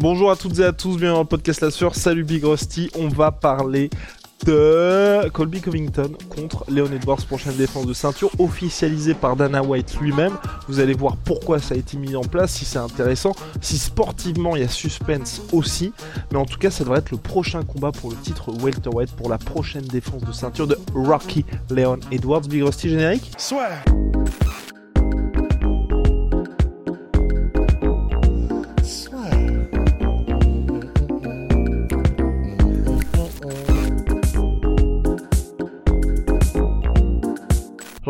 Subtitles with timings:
[0.00, 1.94] Bonjour à toutes et à tous, bienvenue dans le podcast La Sueur.
[1.94, 3.90] Salut Big Rusty, on va parler
[4.46, 10.32] de Colby Covington contre Leon Edwards, prochaine défense de ceinture officialisée par Dana White lui-même.
[10.68, 14.56] Vous allez voir pourquoi ça a été mis en place, si c'est intéressant, si sportivement
[14.56, 15.92] il y a suspense aussi.
[16.32, 19.28] Mais en tout cas, ça devrait être le prochain combat pour le titre welterweight pour
[19.28, 22.48] la prochaine défense de ceinture de Rocky Leon Edwards.
[22.48, 23.32] Big Rusty générique?
[23.36, 23.68] Soit.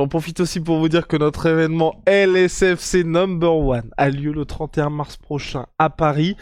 [0.00, 4.46] J'en profite aussi pour vous dire que notre événement LSFC Number One a lieu le
[4.46, 6.38] 31 mars prochain à Paris.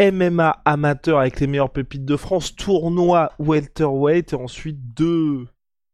[0.00, 5.46] MMA amateur avec les meilleures pépites de France, tournoi welterweight et ensuite deux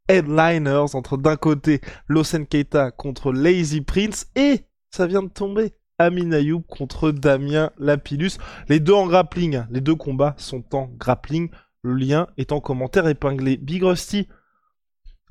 [0.06, 4.60] headliners entre d'un côté Losen Keita contre Lazy Prince et
[4.92, 8.38] ça vient de tomber Amin Ayoub contre Damien Lapillus.
[8.68, 11.50] Les deux en grappling, les deux combats sont en grappling.
[11.82, 13.56] Le lien est en commentaire épinglé.
[13.56, 14.28] Big Rusty,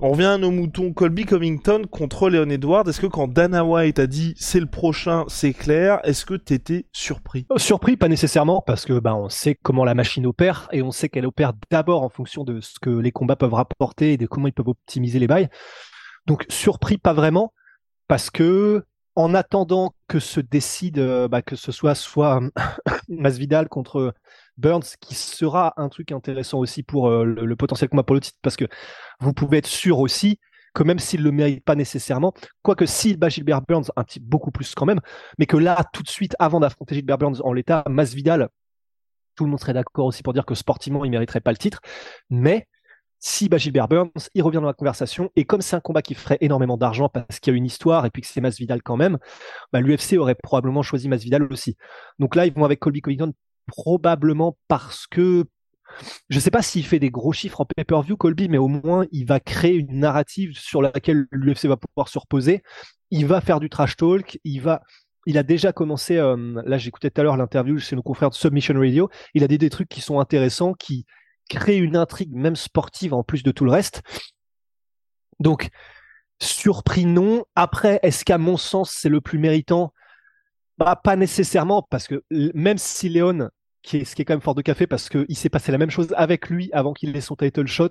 [0.01, 0.91] on revient à nos moutons.
[0.91, 2.87] Colby Covington contre Leon Edwards.
[2.87, 6.85] Est-ce que quand Dana White a dit c'est le prochain, c'est clair, est-ce que t'étais
[6.91, 7.45] surpris?
[7.55, 11.07] Surpris, pas nécessairement, parce que bah, on sait comment la machine opère et on sait
[11.07, 14.47] qu'elle opère d'abord en fonction de ce que les combats peuvent rapporter et de comment
[14.47, 15.49] ils peuvent optimiser les bails.
[16.25, 17.53] Donc surpris, pas vraiment,
[18.07, 18.83] parce que
[19.15, 22.41] en attendant que se décide, euh, bah, que ce soit soit
[23.07, 24.13] Masvidal contre
[24.57, 28.37] Burns, qui sera un truc intéressant aussi pour euh, le, potentiel combat pour le titre,
[28.41, 28.65] parce que
[29.19, 30.39] vous pouvez être sûr aussi
[30.73, 34.19] que même s'il ne le mérite pas nécessairement, quoique s'il bat Gilbert Burns, un petit
[34.19, 34.99] beaucoup plus quand même,
[35.39, 38.49] mais que là, tout de suite, avant d'affronter Gilbert Burns en l'état, Masvidal,
[39.35, 41.79] tout le monde serait d'accord aussi pour dire que sportivement, il mériterait pas le titre,
[42.29, 42.67] mais
[43.19, 46.13] si bat Gilbert Burns, il revient dans la conversation, et comme c'est un combat qui
[46.13, 48.97] ferait énormément d'argent parce qu'il y a une histoire et puis que c'est Masvidal quand
[48.97, 49.17] même,
[49.73, 51.75] bah, l'UFC aurait probablement choisi Masvidal aussi.
[52.19, 53.33] Donc là, ils vont avec Colby Covington
[53.65, 55.45] probablement parce que
[56.29, 59.05] je ne sais pas s'il fait des gros chiffres en pay-per-view, Colby, mais au moins
[59.11, 62.63] il va créer une narrative sur laquelle l'UFC va pouvoir se reposer.
[63.11, 64.81] Il va faire du trash talk, il va,
[65.25, 66.17] il a déjà commencé.
[66.17, 69.09] Euh, là, j'écoutais tout à l'heure l'interview chez nos confrères de Submission Radio.
[69.33, 71.05] Il a dit des trucs qui sont intéressants, qui
[71.49, 74.01] créent une intrigue même sportive en plus de tout le reste.
[75.39, 75.69] Donc,
[76.41, 77.43] surpris non.
[77.55, 79.93] Après, est-ce qu'à mon sens c'est le plus méritant?
[80.77, 83.49] Bah, pas nécessairement, parce que même si Léon,
[83.85, 85.77] qui est, ce qui est quand même fort de café, parce qu'il s'est passé la
[85.77, 87.89] même chose avec lui avant qu'il ait son title shot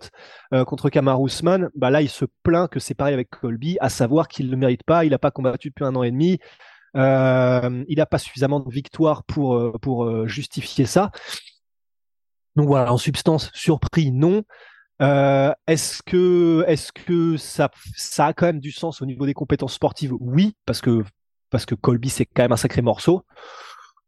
[0.52, 3.88] euh, contre Kamar Ousmane, bah là, il se plaint que c'est pareil avec Colby, à
[3.88, 6.38] savoir qu'il ne le mérite pas, il n'a pas combattu depuis un an et demi,
[6.96, 11.10] euh, il n'a pas suffisamment de victoires pour, euh, pour justifier ça.
[12.56, 14.42] Donc voilà, en substance, surpris, non.
[15.00, 19.74] Est-ce que, est-ce que ça, ça a quand même du sens au niveau des compétences
[19.74, 20.12] sportives?
[20.20, 21.02] Oui, parce que
[21.50, 23.24] parce que Colby c'est quand même un sacré morceau.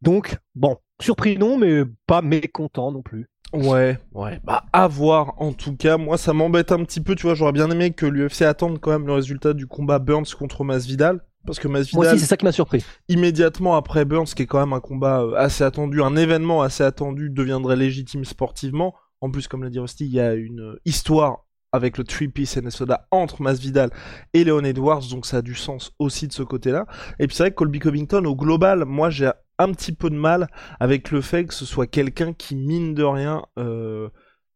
[0.02, 3.28] Donc bon, surpris non, mais pas mécontent non plus.
[3.52, 5.96] Ouais, ouais, bah à voir en tout cas.
[5.96, 8.90] Moi ça m'embête un petit peu, tu vois, j'aurais bien aimé que l'UFC attende quand
[8.90, 11.20] même le résultat du combat Burns contre Masvidal.
[11.46, 12.02] Parce que Masvidal.
[12.02, 12.84] Moi aussi, c'est ça qui m'a surpris.
[13.08, 16.82] Immédiatement après Burns, qui est quand même un combat euh, assez attendu, un événement assez
[16.82, 18.94] attendu, deviendrait légitime sportivement.
[19.20, 21.45] En plus, comme l'a dit Rusty, il y a une histoire
[21.76, 23.90] avec le three piece Soda entre Masvidal
[24.34, 26.86] et Leon Edwards, donc ça a du sens aussi de ce côté-là.
[27.18, 30.16] Et puis c'est vrai que Colby Covington, au global, moi j'ai un petit peu de
[30.16, 30.48] mal
[30.80, 33.44] avec le fait que ce soit quelqu'un qui mine de rien.
[33.58, 34.08] Euh...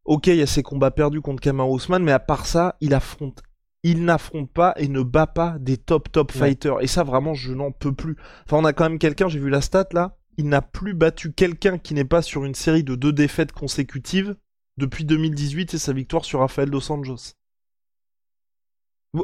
[0.05, 2.95] Ok, il y a ses combats perdus contre Kamar Ousmane, mais à part ça, il
[2.95, 3.43] affronte
[3.83, 6.83] il n'affronte pas et ne bat pas des top top fighters.
[6.83, 8.17] Et ça, vraiment, je n'en peux plus.
[8.45, 11.33] Enfin, on a quand même quelqu'un, j'ai vu la stat là, il n'a plus battu
[11.33, 14.37] quelqu'un qui n'est pas sur une série de deux défaites consécutives
[14.80, 17.34] depuis 2018 et sa victoire sur Rafael Dos Anjos.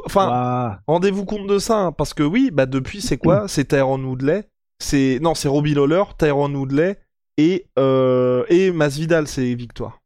[0.05, 3.47] Enfin, rendez-vous compte de ça, hein, parce que oui, bah depuis c'est quoi?
[3.47, 4.49] C'est Tyrone Woodley,
[4.79, 6.99] c'est non c'est Robbie Lawler, Tyrone Woodley
[7.37, 8.45] et euh...
[8.49, 10.01] et Masvidal c'est victoire.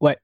[0.00, 0.18] Ouais,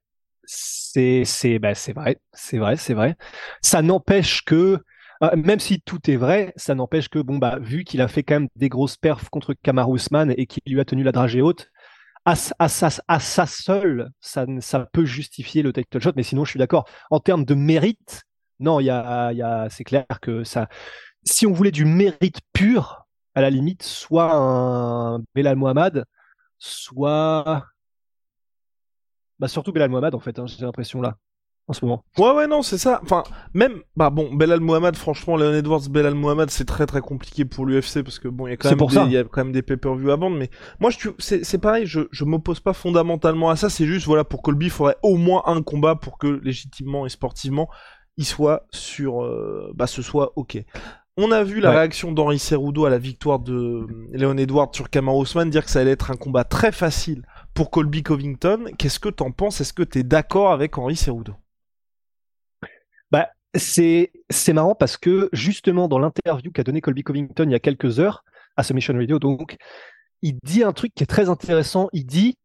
[0.44, 3.16] c'est c'est bah c'est vrai, c'est vrai, c'est vrai.
[3.62, 4.78] Ça n'empêche que
[5.22, 8.22] euh, même si tout est vrai, ça n'empêche que bon bah vu qu'il a fait
[8.24, 11.42] quand même des grosses perfs contre Kamaru Usman et qu'il lui a tenu la dragée
[11.42, 11.70] haute,
[12.24, 12.68] à, à,
[13.08, 16.88] à sa seule, ça, ça peut justifier le title shot, mais sinon je suis d'accord.
[17.10, 18.22] En termes de mérite,
[18.58, 20.68] non, y a, c'est clair que ça.
[21.24, 26.04] Si on voulait du mérite pur, à la limite, soit un Belal Mohamed,
[26.58, 27.66] soit.
[29.38, 31.16] Bah, surtout Belal Mohamed, en fait, hein, j'ai l'impression là
[31.70, 32.04] en ce moment.
[32.18, 33.00] Ouais, ouais, non, c'est ça.
[33.02, 33.22] Enfin,
[33.54, 37.64] même, bah bon, Belal Mohamed, franchement, Leon Edwards, Belal Mohamed, c'est très très compliqué pour
[37.64, 39.52] l'UFC parce que bon, il y a quand même des, il y a quand même
[39.52, 40.36] des pay-per-view à vendre.
[40.36, 40.50] Mais
[40.80, 43.70] moi, je, c'est, c'est pareil, je, je m'oppose pas fondamentalement à ça.
[43.70, 47.08] C'est juste, voilà, pour Colby, il faudrait au moins un combat pour que légitimement et
[47.08, 47.68] sportivement,
[48.16, 50.62] il soit sur, euh, bah, ce soit ok.
[51.16, 55.16] On a vu la réaction d'Henri Cerudo à la victoire de Leon Edwards sur Kamar
[55.16, 58.64] Ousmane dire que ça allait être un combat très facile pour Colby Covington.
[58.78, 59.60] Qu'est-ce que t'en penses?
[59.60, 61.34] Est-ce que t'es d'accord avec Henri Cerudo
[63.54, 64.12] c'est
[64.52, 68.24] marrant parce que justement dans l'interview qu'a donné Colby Covington il y a quelques heures
[68.56, 69.56] à Submission Radio, donc
[70.22, 71.88] il dit un truc qui est très intéressant.
[71.92, 72.36] Il dit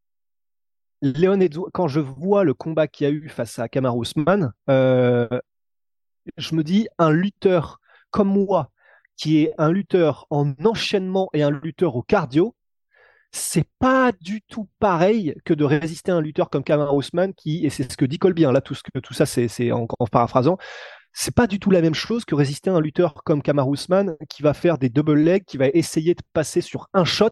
[1.02, 1.40] Léon
[1.74, 5.28] quand je vois le combat qu'il y a eu face à Kamar Ousmane, euh,
[6.38, 7.80] je me dis un lutteur
[8.12, 8.72] comme moi,
[9.18, 12.55] qui est un lutteur en enchaînement et un lutteur au cardio,
[13.36, 17.66] c'est pas du tout pareil que de résister à un lutteur comme Kamar Ousmane qui,
[17.66, 19.88] et c'est ce que dit Colby, hein, là tout, ce que, tout ça c'est en,
[20.00, 20.58] en paraphrasant,
[21.12, 24.16] c'est pas du tout la même chose que résister à un lutteur comme Kamar Ousmane
[24.30, 27.30] qui va faire des double legs, qui va essayer de passer sur un shot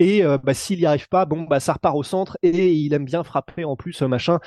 [0.00, 2.92] et euh, bah, s'il n'y arrive pas, bon bah ça repart au centre et il
[2.92, 4.40] aime bien frapper en plus machin.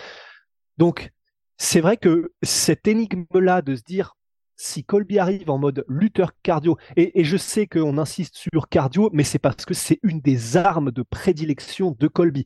[0.77, 1.11] Donc
[1.57, 4.15] c'est vrai que cette énigme là de se dire
[4.61, 9.23] si Colby arrive en mode lutteur cardio, et, je sais qu'on insiste sur cardio, mais
[9.23, 12.45] c'est parce que c'est une des armes de prédilection de Colby.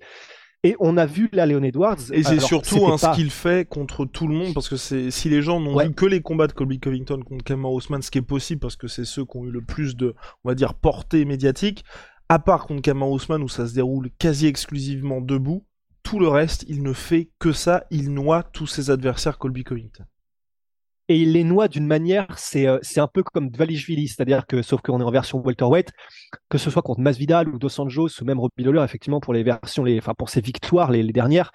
[0.64, 2.12] Et on a vu là Léon Edwards.
[2.12, 5.42] Et c'est surtout ce qu'il fait contre tout le monde, parce que c'est si les
[5.42, 8.24] gens n'ont vu que les combats de Colby Covington contre Cameron Ousmane, ce qui est
[8.24, 11.26] possible, parce que c'est ceux qui ont eu le plus de, on va dire, portée
[11.26, 11.84] médiatique,
[12.30, 15.66] à part contre Cameron Ousmane où ça se déroule quasi exclusivement debout,
[16.02, 20.06] tout le reste, il ne fait que ça, il noie tous ses adversaires Colby Covington
[21.08, 24.82] et il les noie d'une manière, c'est euh, un peu comme Dvalishvili, c'est-à-dire que, sauf
[24.82, 25.92] qu'on est en version welterweight,
[26.50, 29.44] que ce soit contre Masvidal ou Dos Anjos ou même Robbie Lawler, effectivement, pour les
[29.44, 31.52] versions, les, pour ses victoires, les, les dernières.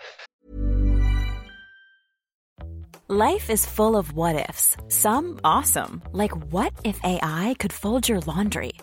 [3.08, 4.76] Life is full of what ifs.
[4.88, 8.74] Some awesome, like what if AI could fold your laundry?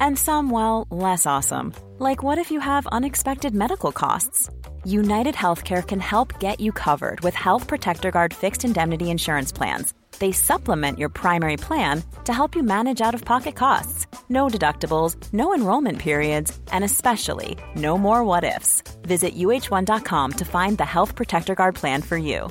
[0.00, 4.50] And some, well, less awesome, like what if you have unexpected medical costs?
[4.86, 9.92] United Healthcare can help get you covered with Health Protector Guard fixed indemnity insurance plans
[10.18, 14.06] They supplement your primary plan to help you manage out of pocket costs.
[14.28, 18.82] No deductibles, no enrollment periods, and especially no more what ifs.
[19.02, 22.48] Visit uh1.com to find the Health Protector Guard plan for you.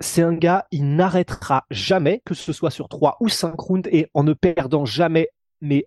[0.00, 4.06] C'est un gars, il n'arrêtera jamais, que ce soit sur 3 ou 5 rounds, et
[4.14, 5.26] en ne perdant jamais,
[5.60, 5.86] mais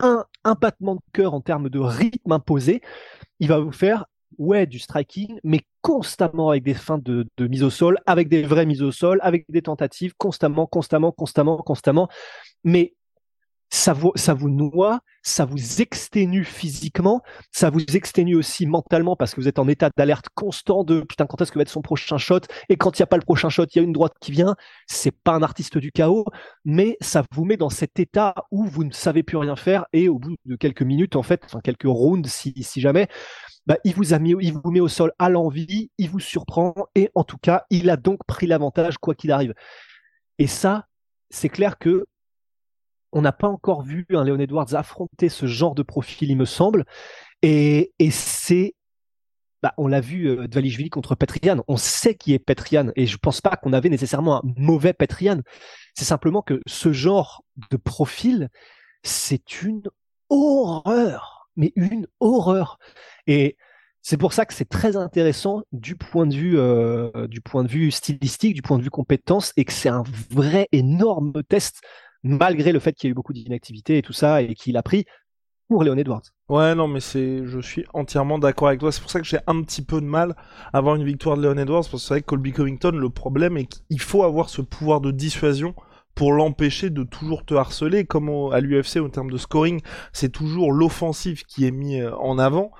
[0.00, 0.24] un,
[0.60, 2.80] battement de cœur en termes de rythme imposé,
[3.40, 4.06] il va vous faire
[4.38, 8.66] ouais, du striking, mais constamment avec des fins de, mise au sol, avec des vraies
[8.66, 12.08] mises au sol, avec des tentatives, constamment, constamment, constamment, constamment.
[12.64, 12.94] Mais
[13.70, 17.20] ça vous, ça vous noie, ça vous exténue physiquement,
[17.50, 21.26] ça vous exténue aussi mentalement parce que vous êtes en état d'alerte constant de putain
[21.26, 22.40] quand est-ce que va être son prochain shot?
[22.68, 24.30] Et quand il n'y a pas le prochain shot, il y a une droite qui
[24.30, 24.54] vient.
[24.86, 26.24] C'est pas un artiste du chaos,
[26.64, 30.08] mais ça vous met dans cet état où vous ne savez plus rien faire et
[30.08, 33.08] au bout de quelques minutes en fait, enfin quelques rounds si, si jamais,
[33.66, 36.74] bah, il vous a mis, il vous met au sol à l'envie, il vous surprend
[36.94, 39.54] et en tout cas, il a donc pris l'avantage quoi qu'il arrive.
[40.38, 40.86] Et ça,
[41.30, 42.06] c'est clair que
[43.12, 46.44] on n'a pas encore vu un Léon Edwards affronter ce genre de profil, il me
[46.44, 46.84] semble.
[47.42, 48.74] Et, et c'est,
[49.62, 51.62] bah, on l'a vu euh, Dvalishvili contre Petrian.
[51.68, 55.40] On sait qui est Petrian et je pense pas qu'on avait nécessairement un mauvais Petrian.
[55.94, 58.48] C'est simplement que ce genre de profil,
[59.02, 59.82] c'est une
[60.28, 62.78] horreur, mais une horreur.
[63.26, 63.56] Et
[64.02, 67.68] c'est pour ça que c'est très intéressant du point de vue euh, du point de
[67.68, 71.80] vue stylistique, du point de vue compétence, et que c'est un vrai énorme test
[72.26, 74.82] malgré le fait qu'il y a eu beaucoup d'inactivité et tout ça, et qu'il a
[74.82, 75.06] pris
[75.68, 76.22] pour Léon Edwards.
[76.48, 78.92] Ouais, non, mais c'est, je suis entièrement d'accord avec toi.
[78.92, 80.36] C'est pour ça que j'ai un petit peu de mal
[80.72, 83.10] à avoir une victoire de Léon Edwards, parce que c'est vrai que Colby Covington, le
[83.10, 85.74] problème est qu'il faut avoir ce pouvoir de dissuasion
[86.14, 90.72] pour l'empêcher de toujours te harceler, comme à l'UFC au terme de scoring, c'est toujours
[90.72, 92.70] l'offensive qui est mis en avant.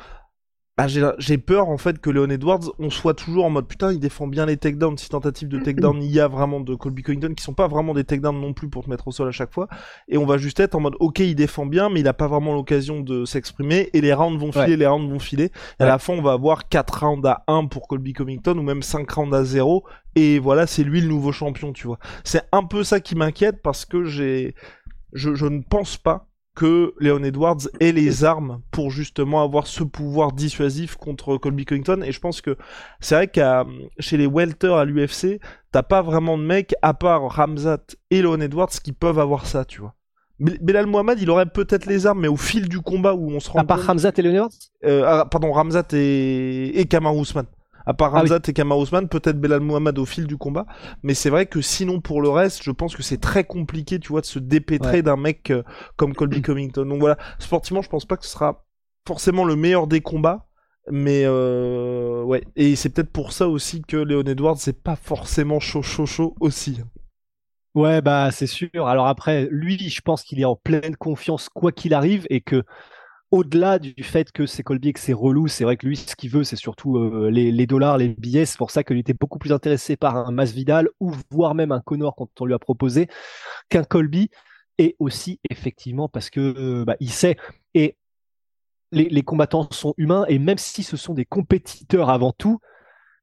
[0.78, 3.98] Ah, j'ai peur en fait que Leon Edwards, on soit toujours en mode putain, il
[3.98, 4.98] défend bien les takedowns.
[4.98, 7.94] Si tentative de takedown il y a vraiment de Colby Covington qui sont pas vraiment
[7.94, 9.68] des takedowns non plus pour te mettre au sol à chaque fois.
[10.06, 12.26] Et on va juste être en mode ok, il défend bien, mais il a pas
[12.26, 13.88] vraiment l'occasion de s'exprimer.
[13.94, 15.50] Et les rounds vont filer, les rounds vont filer.
[15.80, 18.62] Et à la fin, on va avoir 4 rounds à 1 pour Colby Covington ou
[18.62, 19.82] même 5 rounds à 0.
[20.14, 21.98] Et voilà, c'est lui le nouveau champion, tu vois.
[22.22, 24.54] C'est un peu ça qui m'inquiète parce que j'ai,
[25.14, 29.84] je, je ne pense pas que Leon Edwards ait les armes pour justement avoir ce
[29.84, 32.00] pouvoir dissuasif contre Colby Covington.
[32.02, 32.56] Et je pense que
[32.98, 33.64] c'est vrai qu'à
[34.00, 35.38] chez les welter à l'UFC,
[35.70, 37.78] t'as pas vraiment de mecs à part Ramzat
[38.10, 39.94] et Leon Edwards qui peuvent avoir ça, tu vois.
[40.38, 43.48] Belal Mohamed, il aurait peut-être les armes, mais au fil du combat où on se
[43.50, 44.50] rend À part compte- Ramzat et Leon Edwards?
[44.84, 47.46] Euh, ah, pardon, Ramzat et, et Kamar Ousmane.
[47.86, 48.30] À part Ah oui.
[48.30, 50.66] Ramzat et Kamar Ousmane, peut-être Belal Mohamed au fil du combat.
[51.02, 54.08] Mais c'est vrai que sinon, pour le reste, je pense que c'est très compliqué, tu
[54.08, 55.02] vois, de se dépêtrer Ouais.
[55.02, 55.62] d'un mec euh,
[55.96, 56.84] comme Colby Covington.
[56.86, 58.64] Donc voilà, sportivement, je pense pas que ce sera
[59.06, 60.46] forcément le meilleur des combats.
[60.90, 65.58] Mais euh, ouais, et c'est peut-être pour ça aussi que Leon Edwards c'est pas forcément
[65.58, 66.80] chaud chaud chaud aussi.
[67.74, 68.86] Ouais, bah c'est sûr.
[68.86, 72.62] Alors après, lui, je pense qu'il est en pleine confiance quoi qu'il arrive et que
[73.30, 76.14] au-delà du fait que c'est Colby et que c'est relou, c'est vrai que lui, ce
[76.14, 78.46] qu'il veut, c'est surtout euh, les, dollars, les billets.
[78.46, 81.80] C'est pour ça qu'il était beaucoup plus intéressé par un Masvidal ou voire même un
[81.80, 83.08] Connor quand on lui a proposé
[83.68, 84.30] qu'un Colby.
[84.78, 87.36] Et aussi, effectivement, parce que euh, bah, il sait.
[87.74, 87.96] Et
[88.92, 92.60] les, combattants sont humains et même si ce sont des compétiteurs avant tout,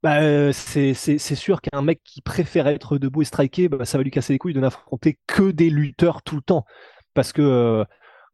[0.01, 4.03] bah, euh, c'est sûr qu'un mec qui préfère être debout et striker, bah, ça va
[4.03, 6.65] lui casser les couilles de n'affronter que des lutteurs tout le temps.
[7.13, 7.85] Parce que,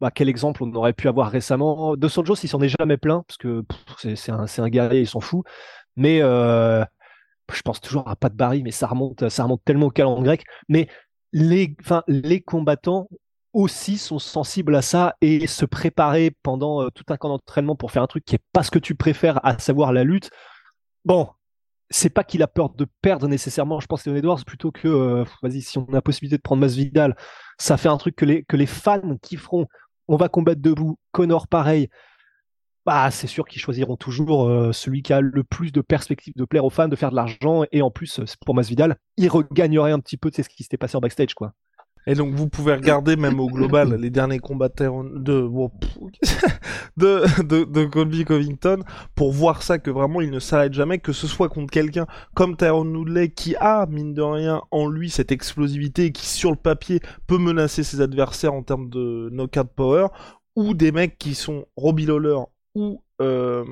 [0.01, 1.96] bah, quel exemple on aurait pu avoir récemment?
[1.96, 3.63] De Santos, il s'en est jamais plein, parce que
[3.98, 5.46] c'est un, un guerrier, il s'en fout.
[5.96, 6.84] Mais euh,
[7.51, 10.46] je pense toujours à Pat Barry, mais ça remonte, ça remonte tellement au calendrier grec.
[10.70, 10.88] Mais
[11.34, 11.75] les,
[12.08, 13.08] les combattants
[13.51, 17.91] aussi sont sensibles à ça et se préparer pendant euh, tout un camp d'entraînement pour
[17.91, 20.29] faire un truc qui est pas ce que tu préfères, à savoir la lutte.
[21.03, 21.29] Bon,
[21.89, 25.25] c'est pas qu'il a peur de perdre nécessairement, je pense, Leon Edwards, plutôt que, euh,
[25.41, 27.15] vas-y, si on a la possibilité de prendre Masvidal,
[27.58, 29.18] ça fait un truc que les, que les fans.
[30.10, 30.98] On va combattre debout.
[31.12, 31.88] Connor, pareil.
[32.84, 36.46] Bah, c'est sûr qu'ils choisiront toujours euh, celui qui a le plus de perspectives de
[36.46, 37.63] plaire aux fans, de faire de l'argent.
[37.72, 40.78] Et en plus, euh, pour Masvidal, il regagnerait un petit peu de ce qui s'était
[40.78, 41.54] passé en backstage, quoi.
[42.08, 45.50] Et donc vous pouvez regarder même au global les derniers combats de
[46.98, 48.79] de, de Colby Covington
[49.15, 52.58] pour voir ça que vraiment il ne s'arrête jamais, que ce soit contre quelqu'un comme
[52.58, 56.58] Tyrone Woodley qui a mine de rien en lui cette explosivité et qui sur le
[56.58, 60.08] papier peut menacer ses adversaires en termes de knockout power,
[60.56, 62.38] ou des mecs qui sont Robbie Lawler
[62.79, 63.65] ou euh,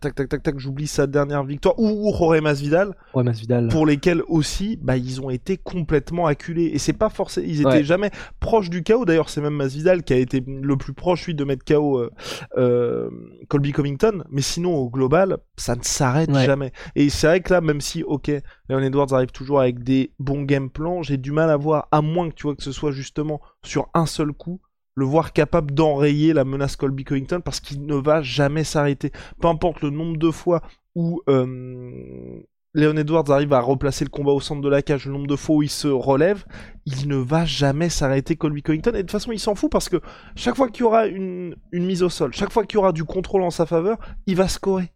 [0.00, 3.66] tac tac tac tac j'oublie sa dernière victoire ou, ou Jorge Masvidal Ouais, Masvidal.
[3.68, 7.68] pour lesquels aussi bah ils ont été complètement acculés et c'est pas forcément ils étaient
[7.68, 7.82] Ouais.
[7.84, 11.34] jamais proches du chaos d'ailleurs c'est même Masvidal qui a été le plus proche lui
[11.34, 12.10] de mettre KO euh,
[12.56, 13.10] euh,
[13.48, 16.44] Colby Covington mais sinon au global ça ne s'arrête Ouais.
[16.46, 18.30] jamais et c'est vrai que là même si ok
[18.68, 22.00] Leon Edwards arrive toujours avec des bons game plans j'ai du mal à voir à
[22.00, 24.60] moins que tu vois que ce soit justement sur un seul coup
[24.96, 29.48] le voir capable d'enrayer la menace Colby Covington parce qu'il ne va jamais s'arrêter peu
[29.48, 30.62] importe le nombre de fois
[30.94, 32.40] où euh,
[32.76, 35.36] Leon Edwards arrive à replacer le combat au centre de la cage, le nombre de
[35.36, 36.44] fois où il se relève,
[36.84, 38.90] il ne va jamais s'arrêter Colby Covington.
[38.90, 40.00] Et de toute façon, il s'en fout parce que
[40.34, 42.92] chaque fois qu'il y aura une, une mise au sol, chaque fois qu'il y aura
[42.92, 44.92] du contrôle en sa faveur, il va scorer.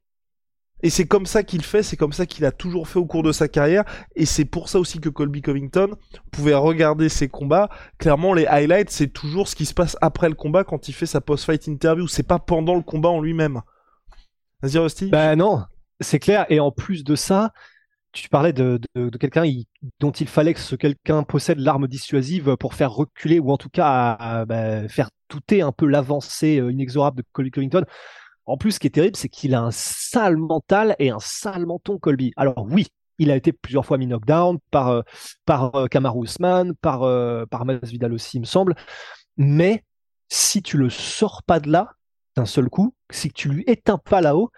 [0.83, 3.23] Et c'est comme ça qu'il fait, c'est comme ça qu'il a toujours fait au cours
[3.23, 3.85] de sa carrière,
[4.17, 5.97] et c'est pour ça aussi que Colby Covington
[6.31, 7.69] pouvait regarder ses combats.
[7.99, 11.07] Clairement, les highlights, c'est toujours ce qui se passe après le combat quand il fait
[11.07, 13.61] sa post-fight interview, c'est pas pendant le combat en lui-même.
[14.63, 15.09] Vas-y, Rusty.
[15.09, 15.65] Bah non,
[16.01, 16.47] c'est clair.
[16.49, 17.53] Et en plus de ça,
[18.13, 18.81] tu parlais de,
[19.19, 19.45] quelqu'un
[20.01, 23.69] dont il fallait que ce quelqu'un possède l'arme dissuasive pour faire reculer ou en tout
[23.69, 27.85] cas bah, faire douter un peu l'avancée euh, inexorable de Colby Covington.
[28.47, 31.67] En plus, ce qui est terrible, c'est qu'il a un sale mental et un sale
[31.67, 32.33] menton, Colby.
[32.37, 32.87] Alors oui,
[33.19, 35.03] il a été plusieurs fois mis knockdown par euh,
[35.45, 38.75] par euh, Kamaru Usman, par euh, par Masvidal aussi, il me semble.
[39.37, 39.85] Mais
[40.29, 41.93] si tu le sors pas de là
[42.37, 44.51] d'un seul coup, si tu lui éteins pas là-haut,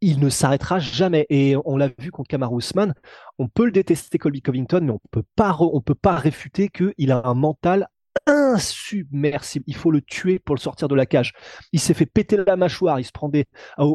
[0.00, 1.26] il ne s'arrêtera jamais.
[1.30, 2.94] Et on l'a vu contre Kamaru Usman,
[3.38, 6.68] on peut le détester Colby Covington, mais on peut pas, re- on peut pas réfuter
[6.68, 7.88] qu'il a un mental
[8.26, 9.64] insubmersible.
[9.68, 11.32] Il faut le tuer pour le sortir de la cage.
[11.72, 13.00] Il s'est fait péter la mâchoire.
[13.00, 13.46] Il se prend des,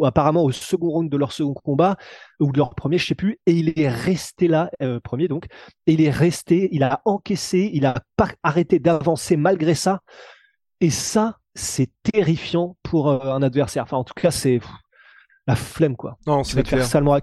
[0.03, 1.97] apparemment au second round de leur second combat
[2.39, 5.45] ou de leur premier, je sais plus, et il est resté là, euh, premier donc,
[5.87, 10.01] et il est resté, il a encaissé, il a pas arrêté d'avancer malgré ça.
[10.81, 13.83] Et ça, c'est terrifiant pour euh, un adversaire.
[13.83, 14.59] Enfin, en tout cas, c'est
[15.47, 16.17] la flemme, quoi.
[16.27, 16.81] non, c'est clair.
[16.81, 17.21] faire salement ouais.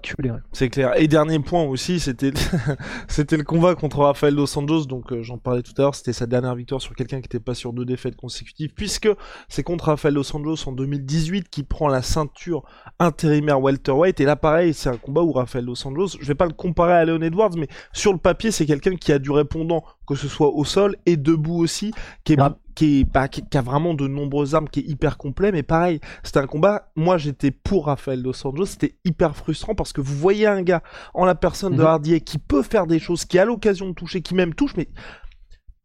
[0.51, 0.93] C'est clair.
[0.99, 2.31] Et dernier point aussi, c'était
[3.07, 4.85] c'était le combat contre Rafael dos Anjos.
[4.85, 7.39] Donc euh, j'en parlais tout à l'heure, c'était sa dernière victoire sur quelqu'un qui n'était
[7.39, 9.09] pas sur deux défaites consécutives, puisque
[9.47, 12.63] c'est contre Rafael dos Anjos en 2018 qui prend la ceinture
[12.97, 14.19] intérimaire welterweight.
[14.19, 16.93] Et là, pareil, c'est un combat où Rafael dos Anjos, je vais pas le comparer
[16.93, 20.27] à Leon Edwards, mais sur le papier, c'est quelqu'un qui a du répondant, que ce
[20.27, 22.37] soit au sol et debout aussi, qui est.
[22.75, 25.51] qui est bah, qui, qui a vraiment de nombreuses armes, qui est hyper complet.
[25.51, 26.91] Mais pareil, c'était un combat.
[26.95, 28.65] Moi, j'étais pour Rafael dos Anjos.
[28.65, 31.87] C'était hyper frustrant parce que vous voyez un gars en la personne de Mhm.
[31.87, 34.87] Hardier qui peut faire des choses, qui a l'occasion de toucher, qui même touche, mais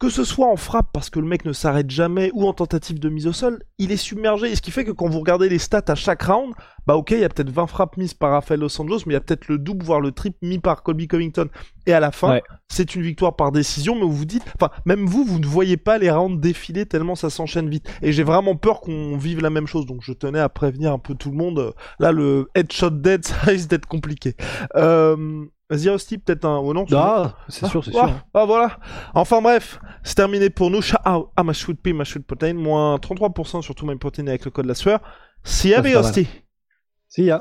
[0.01, 2.99] que ce soit en frappe parce que le mec ne s'arrête jamais ou en tentative
[2.99, 4.51] de mise au sol, il est submergé.
[4.51, 6.55] Et ce qui fait que quand vous regardez les stats à chaque round,
[6.87, 9.15] bah ok, il y a peut-être 20 frappes mises par Rafael Los Angeles, mais il
[9.15, 11.49] y a peut-être le double, voire le triple mis par Colby Covington.
[11.85, 15.05] Et à la fin, c'est une victoire par décision, mais vous vous dites, enfin, même
[15.05, 17.87] vous, vous ne voyez pas les rounds défiler tellement ça s'enchaîne vite.
[18.01, 20.99] Et j'ai vraiment peur qu'on vive la même chose, donc je tenais à prévenir un
[20.99, 21.75] peu tout le monde.
[21.99, 24.35] Là, le headshot dead, ça risque d'être compliqué.
[24.77, 25.45] Euh...
[25.71, 26.59] Vas-y Rusty, peut-être un...
[26.59, 28.11] Oh non Ah, c'est sûr, c'est sûr.
[28.35, 28.79] Ah, voilà.
[29.15, 30.83] Enfin bref, c'est terminé pour nous.
[30.83, 32.55] Shout out à ma shoot P, ma shoot protein.
[32.55, 35.01] Moins 33% sur tout my protein avec le code la sueur.
[35.45, 36.29] See ya, Rusty.
[37.09, 37.41] See ya.